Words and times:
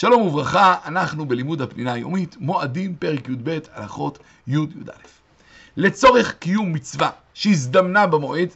שלום 0.00 0.22
וברכה, 0.22 0.76
אנחנו 0.84 1.26
בלימוד 1.26 1.62
הפנינה 1.62 1.92
היומית, 1.92 2.36
מועדים, 2.40 2.96
פרק 2.96 3.28
י"ב, 3.28 3.58
הלכות 3.72 4.18
י'-י"א. 4.46 4.92
לצורך 5.76 6.34
קיום 6.34 6.72
מצווה 6.72 7.10
שהזדמנה 7.34 8.06
במועד, 8.06 8.48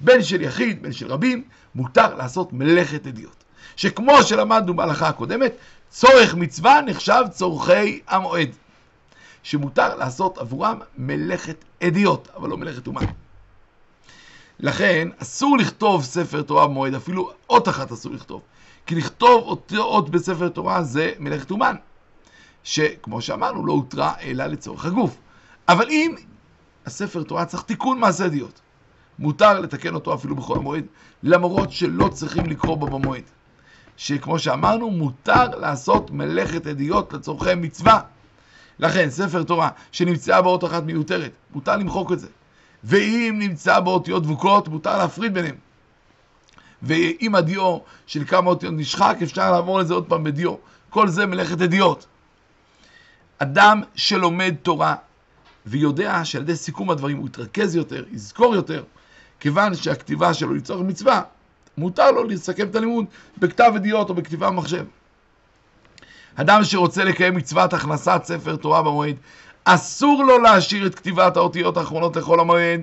בין 0.00 0.22
של 0.22 0.40
יחיד, 0.42 0.82
בין 0.82 0.92
של 0.92 1.12
רבים, 1.12 1.44
מותר 1.74 2.14
לעשות 2.14 2.52
מלאכת 2.52 3.06
אדיוט. 3.06 3.44
שכמו 3.76 4.22
שלמדנו 4.22 4.76
בהלכה 4.76 5.08
הקודמת, 5.08 5.52
צורך 5.90 6.34
מצווה 6.34 6.80
נחשב 6.80 7.24
צורכי 7.30 8.00
המועד. 8.08 8.50
שמותר 9.42 9.96
לעשות 9.96 10.38
עבורם 10.38 10.78
מלאכת 10.98 11.64
אדיוט, 11.82 12.28
אבל 12.36 12.48
לא 12.48 12.56
מלאכת 12.56 12.86
אומן. 12.86 13.04
לכן 14.58 15.08
אסור 15.18 15.58
לכתוב 15.58 16.04
ספר 16.04 16.42
תורה 16.42 16.66
במועד, 16.66 16.94
אפילו 16.94 17.32
אות 17.50 17.68
אחת 17.68 17.92
אסור 17.92 18.12
לכתוב. 18.12 18.42
כי 18.90 18.96
לכתוב 18.96 19.44
אותו 19.44 19.76
אות 19.76 20.10
בספר 20.10 20.48
תורה 20.48 20.82
זה 20.82 21.12
מלאכת 21.18 21.50
אומן, 21.50 21.76
שכמו 22.64 23.22
שאמרנו, 23.22 23.66
לא 23.66 23.72
הותרה 23.72 24.14
אלא 24.20 24.46
לצורך 24.46 24.84
הגוף. 24.84 25.16
אבל 25.68 25.88
אם 25.90 26.14
הספר 26.86 27.22
תורה 27.22 27.44
צריך 27.44 27.62
תיקון 27.62 28.00
מעשה 28.00 28.26
אדיוט, 28.26 28.60
מותר 29.18 29.60
לתקן 29.60 29.94
אותו 29.94 30.14
אפילו 30.14 30.36
בכל 30.36 30.56
המועד, 30.56 30.84
למרות 31.22 31.72
שלא 31.72 32.08
צריכים 32.08 32.46
לקרוא 32.46 32.76
בו 32.76 32.86
במועד. 32.86 33.22
שכמו 33.96 34.38
שאמרנו, 34.38 34.90
מותר 34.90 35.48
לעשות 35.48 36.10
מלאכת 36.10 36.66
אדיוט 36.66 37.12
לצורכי 37.12 37.54
מצווה. 37.54 38.00
לכן, 38.78 39.10
ספר 39.10 39.42
תורה 39.42 39.68
שנמצאה 39.92 40.42
באות 40.42 40.64
אחת 40.64 40.82
מיותרת, 40.82 41.32
מותר 41.54 41.76
למחוק 41.76 42.12
את 42.12 42.20
זה. 42.20 42.28
ואם 42.84 43.36
נמצא 43.38 43.80
באותיות 43.80 44.22
דבוקות, 44.22 44.68
מותר 44.68 44.98
להפריד 44.98 45.34
ביניהם. 45.34 45.69
ואם 46.82 47.34
הדיו 47.34 47.78
של 48.06 48.24
כמה 48.24 48.50
אותיות 48.50 48.74
נשחק, 48.76 49.16
אפשר 49.22 49.52
לעבור 49.52 49.78
לזה 49.78 49.94
עוד 49.94 50.06
פעם 50.06 50.24
בדיו. 50.24 50.54
כל 50.90 51.08
זה 51.08 51.26
מלאכת 51.26 51.60
אדיוט. 51.60 52.04
אדם 53.38 53.82
שלומד 53.94 54.54
תורה 54.62 54.94
ויודע 55.66 56.24
שעל 56.24 56.42
ידי 56.42 56.56
סיכום 56.56 56.90
הדברים 56.90 57.16
הוא 57.16 57.28
יתרכז 57.28 57.76
יותר, 57.76 58.04
יזכור 58.12 58.54
יותר, 58.54 58.84
כיוון 59.40 59.74
שהכתיבה 59.74 60.34
שלו 60.34 60.54
לצורך 60.54 60.86
מצווה, 60.86 61.22
מותר 61.78 62.10
לו 62.10 62.24
לסכם 62.24 62.66
את 62.66 62.76
הלימוד 62.76 63.04
בכתב 63.38 63.72
ידיעות 63.76 64.10
או 64.10 64.14
בכתיבה 64.14 64.50
במחשב. 64.50 64.84
אדם 66.34 66.64
שרוצה 66.64 67.04
לקיים 67.04 67.34
מצוות 67.34 67.72
הכנסת 67.72 68.20
ספר 68.24 68.56
תורה 68.56 68.82
במועד, 68.82 69.16
אסור 69.64 70.24
לו 70.24 70.38
להשאיר 70.38 70.86
את 70.86 70.94
כתיבת 70.94 71.36
האותיות 71.36 71.76
האחרונות 71.76 72.16
לכל 72.16 72.40
המועד, 72.40 72.80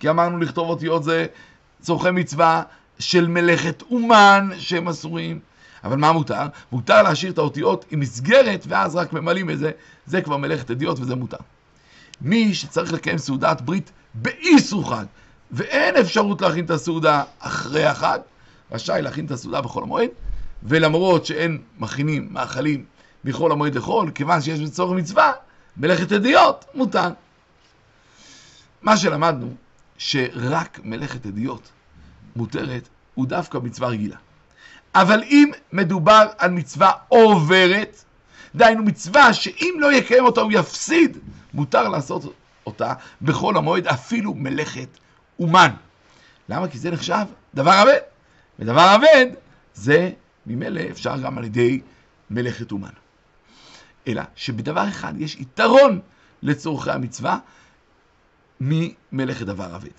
כי 0.00 0.10
אמרנו 0.10 0.38
לכתוב 0.38 0.68
אותיות 0.70 1.04
זה 1.04 1.26
צורכי 1.80 2.10
מצווה 2.10 2.62
של 2.98 3.28
מלאכת 3.28 3.82
אומן 3.90 4.50
שהם 4.58 4.88
אסורים. 4.88 5.40
אבל 5.84 5.96
מה 5.96 6.12
מותר? 6.12 6.46
מותר 6.72 7.02
להשאיר 7.02 7.32
את 7.32 7.38
האותיות 7.38 7.84
עם 7.90 8.00
מסגרת, 8.00 8.64
ואז 8.68 8.96
רק 8.96 9.12
ממלאים 9.12 9.50
את 9.50 9.58
זה, 9.58 9.70
זה 10.06 10.22
כבר 10.22 10.36
מלאכת 10.36 10.70
אדיוט 10.70 10.98
וזה 11.00 11.14
מותר. 11.14 11.36
מי 12.20 12.54
שצריך 12.54 12.92
לקיים 12.92 13.18
סעודת 13.18 13.60
ברית 13.60 13.90
באיסור 14.14 14.90
חג, 14.90 15.04
ואין 15.50 15.96
אפשרות 15.96 16.40
להכין 16.40 16.64
את 16.64 16.70
הסעודה 16.70 17.22
אחרי 17.38 17.84
החג, 17.84 18.18
רשאי 18.72 19.02
להכין 19.02 19.26
את 19.26 19.30
הסעודה 19.30 19.60
בחול 19.60 19.82
המועד, 19.82 20.08
ולמרות 20.62 21.26
שאין 21.26 21.58
מכינים 21.78 22.28
מאכלים 22.30 22.84
מחול 23.24 23.52
המועד 23.52 23.74
לחול, 23.74 24.10
כיוון 24.10 24.40
שיש 24.40 24.60
בצורך 24.60 24.98
מצווה, 24.98 25.32
מלאכת 25.76 26.12
אדיוט 26.12 26.64
מותר. 26.74 27.08
מה 28.82 28.96
שלמדנו, 28.96 29.54
שרק 29.98 30.80
מלאכת 30.84 31.26
אדיוט 31.26 31.68
מותרת, 32.38 32.88
הוא 33.14 33.26
דווקא 33.26 33.58
מצווה 33.58 33.88
רגילה. 33.88 34.16
אבל 34.94 35.22
אם 35.22 35.50
מדובר 35.72 36.26
על 36.38 36.50
מצווה 36.50 36.92
עוברת, 37.08 38.04
דהיינו 38.54 38.82
מצווה 38.82 39.34
שאם 39.34 39.74
לא 39.78 39.92
יקיים 39.92 40.24
אותה 40.24 40.40
הוא 40.40 40.52
יפסיד, 40.54 41.18
מותר 41.54 41.88
לעשות 41.88 42.34
אותה 42.66 42.94
בכל 43.22 43.56
המועד, 43.56 43.86
אפילו 43.86 44.34
מלאכת 44.34 44.88
אומן. 45.38 45.70
למה? 46.48 46.68
כי 46.68 46.78
זה 46.78 46.90
נחשב 46.90 47.26
דבר 47.54 47.82
אבד. 47.82 47.98
ודבר 48.58 48.94
אבד 48.94 49.26
זה 49.74 50.10
ממילא 50.46 50.80
אפשר 50.90 51.18
גם 51.18 51.38
על 51.38 51.44
ידי 51.44 51.80
מלאכת 52.30 52.72
אומן. 52.72 52.94
אלא 54.08 54.22
שבדבר 54.36 54.88
אחד 54.88 55.12
יש 55.16 55.34
יתרון 55.34 56.00
לצורכי 56.42 56.90
המצווה 56.90 57.38
ממלאכת 58.60 59.46
דבר 59.46 59.76
אבד. 59.76 59.98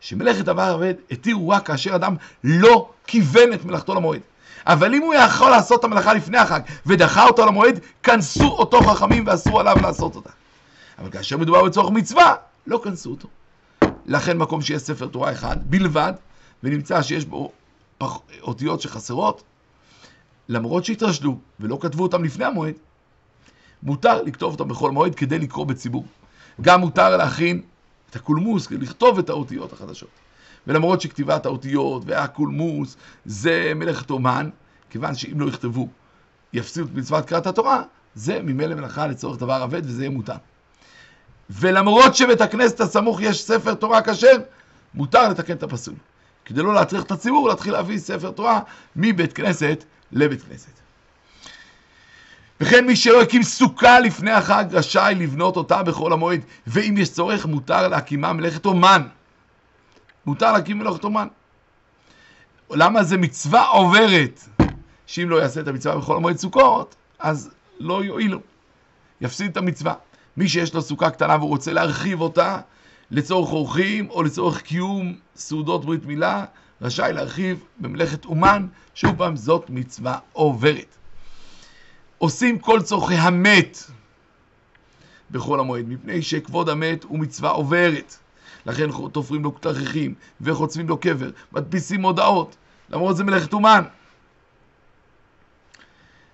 שמלאכת 0.00 0.48
אבד 0.48 0.94
התירו 1.10 1.48
רק 1.48 1.66
כאשר 1.66 1.94
אדם 1.94 2.16
לא 2.44 2.90
כיוון 3.06 3.52
את 3.52 3.64
מלאכתו 3.64 3.94
למועד. 3.94 4.20
אבל 4.66 4.94
אם 4.94 5.02
הוא 5.02 5.14
יכול 5.14 5.50
לעשות 5.50 5.80
את 5.80 5.84
המלאכה 5.84 6.14
לפני 6.14 6.38
החג 6.38 6.60
ודחה 6.86 7.24
אותו 7.24 7.46
למועד, 7.46 7.80
כנסו 8.02 8.48
אותו 8.48 8.80
חכמים 8.80 9.26
ואסרו 9.26 9.60
עליו 9.60 9.76
לעשות 9.82 10.16
אותה. 10.16 10.30
אבל 10.98 11.10
כאשר 11.10 11.36
מדובר 11.36 11.64
בצורך 11.64 11.90
מצווה, 11.90 12.34
לא 12.66 12.80
כנסו 12.84 13.10
אותו. 13.10 13.28
לכן 14.06 14.38
מקום 14.38 14.62
שיש 14.62 14.82
ספר 14.82 15.06
תורה 15.06 15.32
אחד 15.32 15.56
בלבד, 15.70 16.12
ונמצא 16.62 17.02
שיש 17.02 17.24
בו 17.24 17.52
פח... 17.98 18.18
אותיות 18.42 18.80
שחסרות, 18.80 19.42
למרות 20.48 20.84
שהתרשלו 20.84 21.38
ולא 21.60 21.78
כתבו 21.80 22.02
אותם 22.02 22.24
לפני 22.24 22.44
המועד, 22.44 22.74
מותר 23.82 24.22
לכתוב 24.22 24.52
אותם 24.52 24.68
בכל 24.68 24.90
מועד 24.90 25.14
כדי 25.14 25.38
לקרוא 25.38 25.66
בציבור. 25.66 26.04
גם 26.60 26.80
מותר 26.80 27.16
להכין 27.16 27.62
את 28.10 28.16
הקולמוס, 28.16 28.70
לכתוב 28.70 29.18
את 29.18 29.28
האותיות 29.28 29.72
החדשות. 29.72 30.08
ולמרות 30.66 31.00
שכתיבת 31.00 31.46
האותיות 31.46 32.02
והקולמוס 32.06 32.96
זה 33.24 33.72
מלאכת 33.76 34.10
אומן, 34.10 34.50
כיוון 34.90 35.14
שאם 35.14 35.40
לא 35.40 35.48
יכתבו 35.48 35.88
יפסידו 36.52 36.86
את 36.86 36.94
מצוות 36.94 37.24
קריאת 37.26 37.46
התורה, 37.46 37.82
זה 38.14 38.42
ממילא 38.42 38.74
מלאכה 38.74 39.06
לצורך 39.06 39.38
דבר 39.38 39.64
אבד 39.64 39.82
וזה 39.84 40.02
יהיה 40.02 40.10
מותר. 40.10 40.34
ולמרות 41.50 42.14
שבית 42.14 42.40
הכנסת 42.40 42.80
הסמוך 42.80 43.20
יש 43.22 43.44
ספר 43.44 43.74
תורה 43.74 44.02
כשר, 44.02 44.36
מותר 44.94 45.28
לתקן 45.28 45.52
את 45.52 45.62
הפסול. 45.62 45.94
כדי 46.44 46.62
לא 46.62 46.74
להטריח 46.74 47.02
את 47.02 47.10
הציבור 47.10 47.48
להתחיל 47.48 47.72
להביא 47.72 47.98
ספר 47.98 48.30
תורה 48.30 48.60
מבית 48.96 49.32
כנסת 49.32 49.84
לבית 50.12 50.42
כנסת. 50.42 50.80
וכן 52.60 52.86
מי 52.86 52.96
שלא 52.96 53.22
הקים 53.22 53.42
סוכה 53.42 54.00
לפני 54.00 54.30
החג 54.30 54.64
רשאי 54.70 55.14
לבנות 55.18 55.56
אותה 55.56 55.82
בכל 55.82 56.12
המועד, 56.12 56.40
ואם 56.66 56.94
יש 56.98 57.12
צורך 57.12 57.46
מותר 57.46 57.88
להקימה 57.88 58.32
מלאכת 58.32 58.66
אומן. 58.66 59.02
מותר 60.26 60.52
להקים 60.52 60.78
מלאכת 60.78 61.04
אומן. 61.04 61.28
למה 62.70 63.02
זה 63.02 63.16
מצווה 63.16 63.66
עוברת? 63.66 64.44
שאם 65.06 65.30
לא 65.30 65.36
יעשה 65.36 65.60
את 65.60 65.68
המצווה 65.68 65.96
בכל 65.96 66.16
המועד 66.16 66.36
סוכות, 66.36 66.94
אז 67.18 67.50
לא 67.78 68.04
יועילו. 68.04 68.38
יפסיד 69.20 69.50
את 69.50 69.56
המצווה. 69.56 69.94
מי 70.36 70.48
שיש 70.48 70.74
לו 70.74 70.82
סוכה 70.82 71.10
קטנה 71.10 71.36
והוא 71.36 71.48
רוצה 71.48 71.72
להרחיב 71.72 72.20
אותה 72.20 72.58
לצורך 73.10 73.50
אורחים 73.52 74.10
או 74.10 74.22
לצורך 74.22 74.62
קיום 74.62 75.14
סעודות 75.36 75.84
ברית 75.84 76.06
מילה, 76.06 76.44
רשאי 76.82 77.12
להרחיב 77.12 77.64
במלאכת 77.78 78.24
אומן, 78.24 78.66
שוב 78.94 79.16
פעם 79.16 79.36
זאת 79.36 79.70
מצווה 79.70 80.18
עוברת. 80.32 80.99
עושים 82.20 82.58
כל 82.58 82.82
צורכי 82.82 83.14
המת 83.14 83.78
בחול 85.30 85.60
המועד, 85.60 85.88
מפני 85.88 86.22
שכבוד 86.22 86.68
המת 86.68 87.04
הוא 87.04 87.18
מצווה 87.18 87.50
עוברת. 87.50 88.16
לכן 88.66 88.88
תופרים 89.12 89.44
לו 89.44 89.50
תכריכים 89.50 90.14
וחוצבים 90.40 90.88
לו 90.88 90.98
קבר, 90.98 91.30
מדפיסים 91.52 92.00
מודעות, 92.00 92.56
למרות 92.90 93.16
זה 93.16 93.24
מלאכת 93.24 93.52
אומן. 93.52 93.82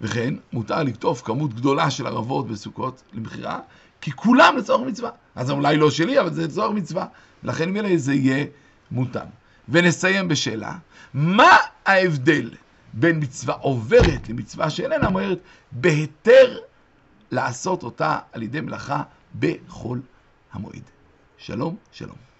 וכן, 0.00 0.34
מותר 0.52 0.82
לכתוב 0.82 1.22
כמות 1.24 1.54
גדולה 1.54 1.90
של 1.90 2.06
ערבות 2.06 2.46
בסוכות 2.46 3.02
למכירה, 3.12 3.58
כי 4.00 4.10
כולם 4.12 4.56
לצורך 4.56 4.88
מצווה. 4.88 5.10
אז 5.34 5.50
אולי 5.50 5.76
לא 5.76 5.90
שלי, 5.90 6.20
אבל 6.20 6.32
זה 6.32 6.44
לצורך 6.44 6.74
מצווה. 6.74 7.06
לכן 7.42 7.70
מילא 7.70 7.96
זה 7.96 8.14
יהיה 8.14 8.44
מותר. 8.90 9.24
ונסיים 9.68 10.28
בשאלה, 10.28 10.74
מה 11.14 11.56
ההבדל 11.86 12.50
בין 12.92 13.18
מצווה 13.22 13.54
עוברת 13.54 14.28
למצווה 14.28 14.70
שאיננה 14.70 15.06
אומרת, 15.06 15.38
בהיתר 15.72 16.58
לעשות 17.30 17.82
אותה 17.82 18.18
על 18.32 18.42
ידי 18.42 18.60
מלאכה 18.60 19.02
בכל 19.34 19.98
המועד. 20.52 20.90
שלום, 21.36 21.76
שלום. 21.92 22.39